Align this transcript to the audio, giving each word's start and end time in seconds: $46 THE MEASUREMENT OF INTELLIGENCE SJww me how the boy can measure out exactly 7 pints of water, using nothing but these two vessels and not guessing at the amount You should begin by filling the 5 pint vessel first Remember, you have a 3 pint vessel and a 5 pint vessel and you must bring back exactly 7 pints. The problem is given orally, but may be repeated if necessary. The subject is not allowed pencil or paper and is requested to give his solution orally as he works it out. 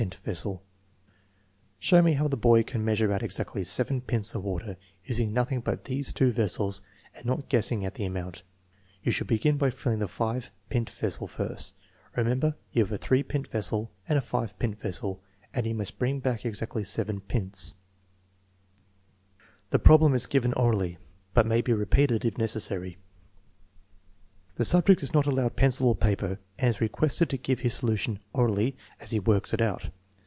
$46 0.01 0.01
THE 0.01 0.31
MEASUREMENT 0.31 0.41
OF 0.41 0.45
INTELLIGENCE 0.57 1.19
SJww 1.79 2.03
me 2.05 2.13
how 2.13 2.27
the 2.27 2.35
boy 2.37 2.63
can 2.63 2.83
measure 2.83 3.13
out 3.13 3.21
exactly 3.21 3.63
7 3.63 4.01
pints 4.01 4.33
of 4.33 4.43
water, 4.43 4.77
using 5.05 5.31
nothing 5.31 5.61
but 5.61 5.85
these 5.85 6.11
two 6.11 6.31
vessels 6.31 6.81
and 7.13 7.23
not 7.27 7.47
guessing 7.49 7.85
at 7.85 7.93
the 7.93 8.05
amount 8.05 8.41
You 9.03 9.11
should 9.11 9.27
begin 9.27 9.57
by 9.57 9.69
filling 9.69 9.99
the 9.99 10.07
5 10.07 10.49
pint 10.71 10.89
vessel 10.89 11.27
first 11.27 11.75
Remember, 12.15 12.55
you 12.71 12.81
have 12.83 12.91
a 12.91 12.97
3 12.97 13.21
pint 13.21 13.47
vessel 13.49 13.91
and 14.09 14.17
a 14.17 14.21
5 14.21 14.57
pint 14.57 14.79
vessel 14.81 15.21
and 15.53 15.67
you 15.67 15.75
must 15.75 15.99
bring 15.99 16.19
back 16.19 16.45
exactly 16.45 16.83
7 16.83 17.19
pints. 17.19 17.75
The 19.69 19.77
problem 19.77 20.15
is 20.15 20.25
given 20.25 20.53
orally, 20.53 20.97
but 21.35 21.45
may 21.45 21.61
be 21.61 21.73
repeated 21.73 22.25
if 22.25 22.39
necessary. 22.39 22.97
The 24.55 24.65
subject 24.65 25.01
is 25.01 25.13
not 25.13 25.25
allowed 25.25 25.55
pencil 25.55 25.87
or 25.87 25.95
paper 25.95 26.37
and 26.59 26.69
is 26.69 26.81
requested 26.81 27.29
to 27.29 27.37
give 27.37 27.61
his 27.61 27.73
solution 27.73 28.19
orally 28.33 28.75
as 28.99 29.09
he 29.11 29.19
works 29.19 29.53
it 29.53 29.61
out. 29.61 29.89